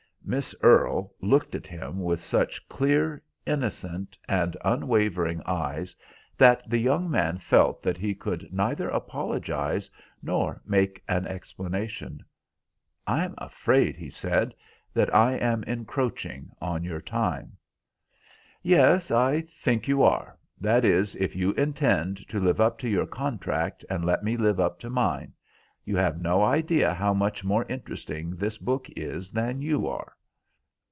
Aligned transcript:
Miss 0.23 0.55
Earle 0.61 1.13
looked 1.19 1.55
at 1.55 1.67
him 1.67 1.99
with 1.99 2.21
such 2.21 2.69
clear, 2.69 3.21
innocent, 3.45 4.17
and 4.29 4.55
unwavering 4.63 5.41
eyes 5.45 5.93
that 6.37 6.61
the 6.69 6.77
young 6.77 7.09
man 7.11 7.37
felt 7.39 7.81
that 7.81 7.97
he 7.97 8.15
could 8.15 8.47
neither 8.53 8.87
apologise 8.87 9.89
nor 10.23 10.61
make 10.65 11.03
an 11.09 11.27
explanation. 11.27 12.23
"I'm 13.05 13.33
afraid," 13.39 13.97
he 13.97 14.09
said, 14.09 14.53
"that 14.93 15.13
I 15.13 15.33
am 15.33 15.63
encroaching 15.63 16.51
on 16.61 16.85
your 16.85 17.01
time." 17.01 17.57
"Yes, 18.63 19.09
I 19.11 19.41
think 19.41 19.89
you 19.89 20.01
are: 20.01 20.37
that 20.61 20.85
is, 20.85 21.13
if 21.17 21.35
you 21.35 21.51
intend 21.53 22.17
to 22.29 22.39
live 22.39 22.61
up 22.61 22.77
to 22.79 22.87
your 22.89 23.07
contract, 23.07 23.83
and 23.89 24.05
let 24.05 24.23
me 24.23 24.37
live 24.37 24.61
up 24.61 24.79
to 24.79 24.89
mine. 24.89 25.33
You 25.83 25.97
have 25.97 26.21
no 26.21 26.41
idea 26.41 26.93
how 26.93 27.13
much 27.13 27.43
more 27.43 27.65
interesting 27.65 28.35
this 28.37 28.57
book 28.57 28.87
is 28.91 29.29
than 29.31 29.61
you 29.61 29.87
are." 29.87 30.13